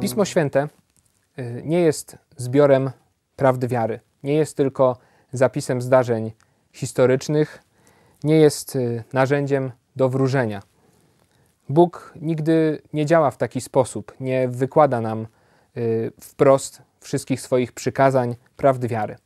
[0.00, 0.68] Pismo Święte
[1.38, 2.90] y, nie jest zbiorem
[3.36, 4.96] prawdy wiary, nie jest tylko
[5.32, 6.32] zapisem zdarzeń
[6.72, 7.62] historycznych,
[8.24, 10.62] nie jest y, narzędziem do wróżenia.
[11.68, 15.26] Bóg nigdy nie działa w taki sposób, nie wykłada nam
[15.76, 19.16] y, wprost wszystkich swoich przykazań prawdy wiary.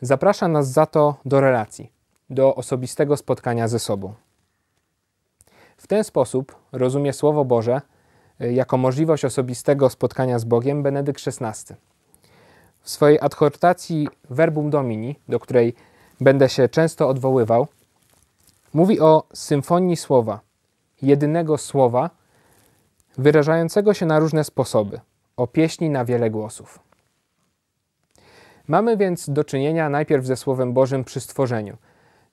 [0.00, 1.92] Zaprasza nas za to do relacji,
[2.30, 4.14] do osobistego spotkania ze sobą.
[5.76, 7.80] W ten sposób rozumie Słowo Boże
[8.50, 11.74] jako możliwość osobistego spotkania z Bogiem Benedykt XVI.
[12.80, 15.74] W swojej adhortacji Verbum Domini, do której
[16.20, 17.66] będę się często odwoływał,
[18.74, 20.40] mówi o symfonii słowa,
[21.02, 22.10] jedynego słowa,
[23.18, 25.00] wyrażającego się na różne sposoby,
[25.36, 26.78] o pieśni na wiele głosów.
[28.68, 31.76] Mamy więc do czynienia najpierw ze Słowem Bożym przy stworzeniu.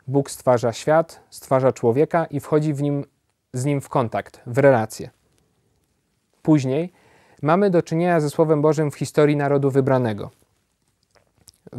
[0.07, 3.05] Bóg stwarza świat, stwarza człowieka i wchodzi w nim,
[3.53, 5.09] z nim w kontakt, w relację.
[6.41, 6.93] Później
[7.41, 10.31] mamy do czynienia ze Słowem Bożym w historii narodu wybranego.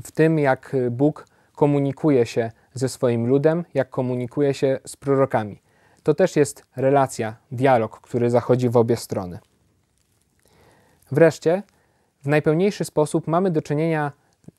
[0.03, 5.63] W tym, jak Bóg komunikuje się ze swoim ludem, jak komunikuje się z prorokami.
[6.03, 9.39] To też jest relacja, dialog, który zachodzi w obie strony.
[11.13, 11.63] Wreszcie,
[12.23, 14.13] w najpełniejszy sposób mamy do czynienia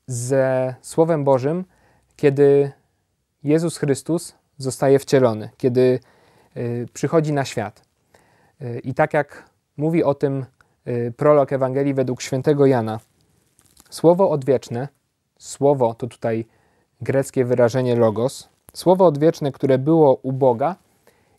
[0.06, 1.64] ze Słowem Bożym,
[2.16, 2.72] kiedy
[3.42, 6.00] Jezus Chrystus zostaje wcielony, kiedy
[6.56, 7.82] y, przychodzi na świat.
[8.62, 10.46] Y, I tak jak mówi o tym
[10.88, 13.00] y, prolog Ewangelii według świętego Jana,
[13.90, 14.88] słowo odwieczne,
[15.38, 16.46] słowo to tutaj
[17.00, 20.76] greckie wyrażenie logos, słowo odwieczne, które było u Boga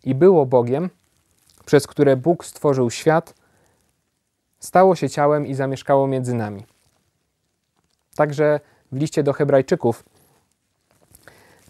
[0.04, 0.90] i było Bogiem,
[1.66, 3.34] przez które Bóg stworzył świat,
[4.60, 6.66] stało się ciałem i zamieszkało między nami.
[8.16, 8.60] Także
[8.92, 10.04] w liście do Hebrajczyków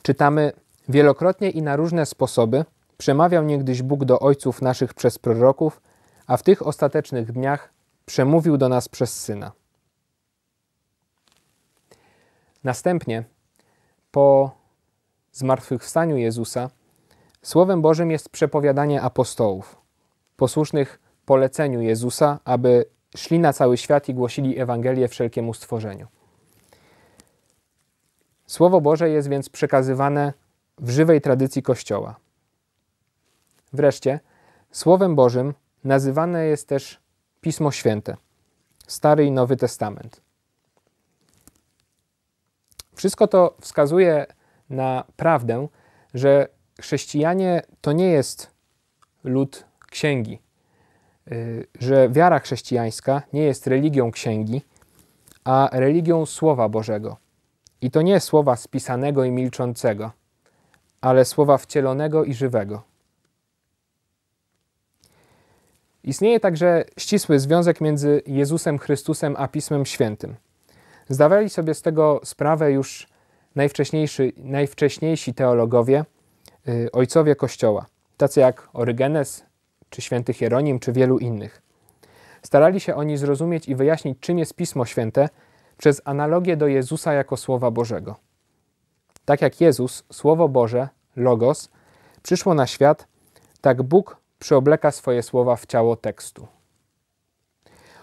[0.01, 0.51] czytamy
[0.89, 2.65] wielokrotnie i na różne sposoby
[2.97, 5.81] przemawiał niegdyś Bóg do ojców naszych przez proroków,
[6.27, 7.73] a w tych ostatecznych dniach
[8.05, 9.51] przemówił do nas przez Syna.
[12.63, 13.23] Następnie,
[14.11, 14.51] po
[15.31, 16.69] zmartwychwstaniu Jezusa,
[17.41, 19.77] Słowem Bożym jest przepowiadanie apostołów,
[20.37, 22.85] posłusznych poleceniu Jezusa, aby
[23.17, 26.07] szli na cały świat i głosili Ewangelię wszelkiemu stworzeniu.
[28.47, 30.33] Słowo Boże jest więc przekazywane
[30.77, 32.15] w żywej tradycji Kościoła.
[33.73, 34.19] Wreszcie,
[34.71, 36.99] Słowem Bożym nazywane jest też
[37.41, 38.17] Pismo Święte,
[38.87, 40.21] Stary i Nowy Testament.
[42.95, 44.25] Wszystko to wskazuje
[44.69, 45.67] na prawdę,
[46.13, 46.47] że
[46.81, 48.51] chrześcijanie to nie jest
[49.23, 50.39] lud księgi,
[51.31, 54.61] y, że wiara chrześcijańska nie jest religią księgi,
[55.43, 57.17] a religią Słowa Bożego.
[57.81, 60.11] I to nie słowa spisanego i milczącego,
[61.01, 62.83] ale słowa wcielonego i żywego.
[66.03, 70.35] Istnieje także ścisły związek między Jezusem Chrystusem a Pismem Świętym.
[71.09, 73.07] Zdawali sobie z tego sprawę już
[73.55, 76.05] najwcześniejsi, najwcześniejsi teologowie,
[76.65, 77.85] yy, ojcowie Kościoła,
[78.17, 79.45] tacy jak Orygenes,
[79.89, 81.61] czy święty Hieronim, czy wielu innych.
[82.41, 85.29] Starali się oni zrozumieć i wyjaśnić, czym jest Pismo Święte
[85.77, 88.15] przez analogię do Jezusa jako Słowa Bożego.
[89.25, 91.69] Tak jak Jezus, Słowo Boże, Logos,
[92.23, 93.07] przyszło na świat,
[93.61, 96.47] tak Bóg przyobleka swoje słowa w ciało tekstu.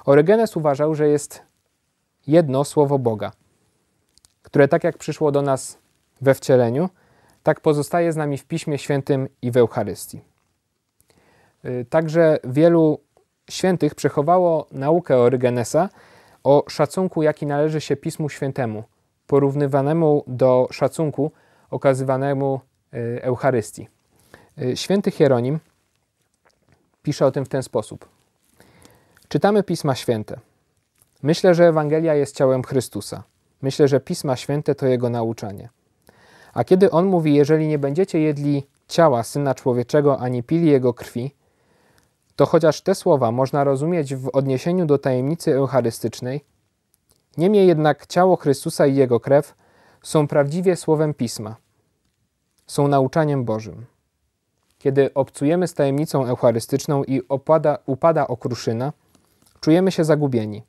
[0.05, 1.43] Orygenes uważał, że jest
[2.27, 3.33] jedno słowo Boga,
[4.43, 5.79] które tak jak przyszło do nas
[6.21, 6.89] we wcieleniu,
[7.43, 10.21] tak pozostaje z nami w Piśmie Świętym i w Eucharystii.
[11.65, 13.01] Y, także wielu
[13.51, 15.89] świętych przechowało naukę Orygenesa
[16.45, 18.85] o szacunku, jaki należy się Pismu Świętemu,
[19.27, 21.33] porównywanemu do szacunku
[21.71, 22.61] okazywanemu
[22.95, 23.89] y, Eucharystii.
[24.63, 25.61] Y, święty Hieronim
[27.03, 28.09] pisze o tym w ten sposób.
[29.29, 30.41] Czytamy Pisma Święte.
[31.23, 33.23] Myślę, że Ewangelia jest ciałem Chrystusa.
[33.63, 35.69] Myślę, że Pisma Święte to Jego nauczanie.
[36.53, 41.35] A kiedy On mówi, jeżeli nie będziecie jedli ciała Syna Człowieczego, ani pili Jego krwi,
[42.37, 46.45] to chociaż te słowa można rozumieć w odniesieniu do tajemnicy eucharystycznej,
[47.37, 49.55] niemniej jednak ciało Chrystusa i Jego krew
[50.03, 51.57] są prawdziwie słowem Pisma,
[52.67, 53.87] są nauczaniem Bożym.
[54.81, 58.93] Kiedy obcujemy z tajemnicą eucharystyczną i opada, upada okruszyna,
[59.61, 60.63] czujemy się zagubieni.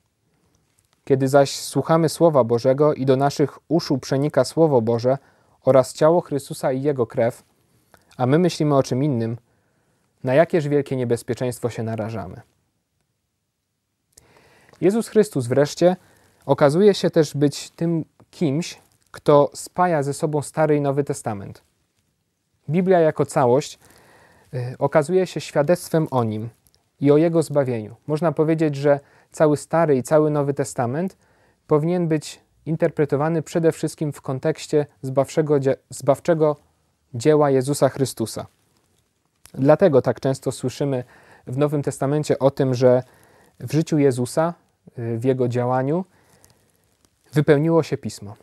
[1.05, 5.17] Kiedy zaś słuchamy Słowa Bożego i do naszych uszu przenika Słowo Boże
[5.65, 7.43] oraz ciało Chrystusa i Jego krew,
[8.17, 9.37] a my myślimy o czym innym,
[10.23, 12.41] na jakież wielkie niebezpieczeństwo się narażamy.
[14.81, 15.95] Jezus Chrystus wreszcie
[16.45, 18.79] okazuje się też być tym kimś,
[19.11, 21.61] kto spaja ze sobą Stary i Nowy Testament.
[22.69, 23.79] Biblia jako całość
[24.79, 26.49] okazuje się świadectwem o nim
[26.99, 27.95] i o jego zbawieniu.
[28.07, 28.99] Można powiedzieć, że
[29.31, 31.17] cały Stary i cały Nowy Testament
[31.67, 35.59] powinien być interpretowany przede wszystkim w kontekście zbawczego,
[35.89, 36.55] zbawczego
[37.13, 38.45] dzieła Jezusa Chrystusa.
[39.53, 41.03] Dlatego tak często słyszymy
[41.47, 43.03] w Nowym Testamencie o tym, że
[43.59, 44.53] w życiu Jezusa,
[44.99, 46.05] y, w jego działaniu,
[47.33, 48.35] wypełniło się pismo.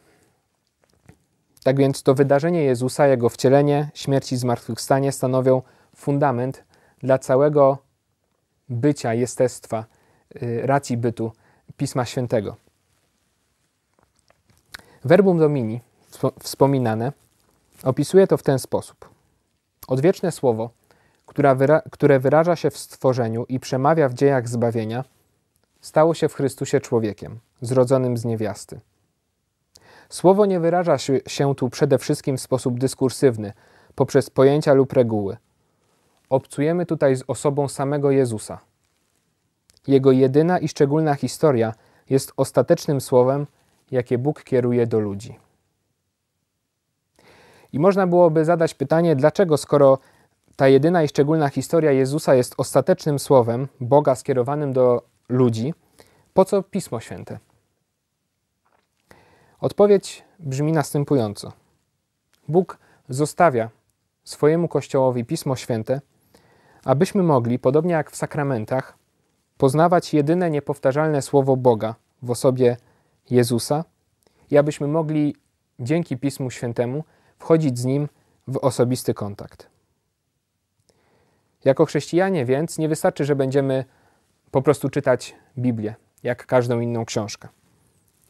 [1.65, 5.63] Tak więc to wydarzenie Jezusa, jego wcielenie, śmierć i zmartwychwstanie stanowią
[5.99, 6.65] fundament
[6.99, 7.79] dla całego
[8.69, 9.85] bycia, jestestwa,
[10.43, 11.33] y, racji bytu
[11.77, 12.57] Pisma Świętego.
[15.05, 15.81] Verbum Domini,
[16.43, 17.13] wspominane,
[17.83, 19.09] opisuje to w ten sposób.
[19.89, 20.71] Odwieczne słowo,
[21.91, 25.05] które wyraża się w stworzeniu i przemawia w dziejach zbawienia,
[25.81, 28.81] stało się w Chrystusie człowiekiem, zrodzonym z niewiasty.
[30.09, 33.53] Słowo nie wyraża się tu przede wszystkim w sposób dyskursywny,
[33.95, 35.37] poprzez pojęcia lub reguły.
[36.31, 38.59] Obcujemy tutaj z osobą samego Jezusa.
[39.87, 41.75] Jego jedyna i szczególna historia
[42.11, 43.47] jest ostatecznym słowem,
[43.91, 45.39] jakie Bóg kieruje do ludzi.
[47.73, 49.99] I można byłoby zadać pytanie, dlaczego skoro
[50.57, 55.75] ta jedyna i szczególna historia Jezusa jest ostatecznym słowem Boga skierowanym do ludzi,
[56.35, 57.39] po co Pismo Święte?
[59.61, 61.53] Odpowiedź brzmi następująco.
[62.49, 62.79] Bóg
[63.09, 63.71] zostawia
[64.25, 66.01] swojemu Kościołowi Pismo Święte,
[66.85, 68.99] abyśmy mogli, podobnie jak w sakramentach,
[69.59, 72.77] poznawać jedyne niepowtarzalne słowo Boga w osobie
[73.31, 73.85] Jezusa
[74.51, 75.37] i abyśmy mogli
[75.81, 77.05] dzięki Pismu Świętemu
[77.39, 78.09] wchodzić z Nim
[78.49, 79.71] w osobisty kontakt.
[81.65, 83.85] Jako chrześcijanie więc nie wystarczy, że będziemy
[84.51, 87.49] po prostu czytać Biblię, jak każdą inną książkę.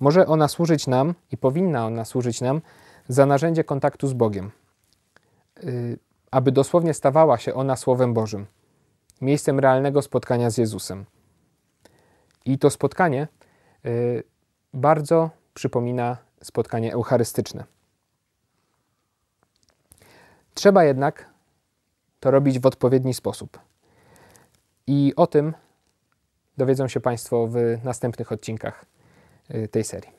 [0.00, 2.60] Może ona służyć nam i powinna ona służyć nam
[3.08, 4.50] za narzędzie kontaktu z Bogiem,
[5.64, 5.98] y,
[6.30, 8.46] aby dosłownie stawała się ona Słowem Bożym,
[9.20, 11.06] miejscem realnego spotkania z Jezusem.
[12.44, 13.28] I to spotkanie
[13.86, 14.22] y,
[14.74, 17.64] bardzo przypomina spotkanie eucharystyczne.
[20.54, 21.30] Trzeba jednak
[22.20, 23.58] to robić w odpowiedni sposób.
[24.86, 25.54] I o tym
[26.56, 28.84] dowiedzą się Państwo w następnych odcinkach
[29.54, 30.17] y, tej serii.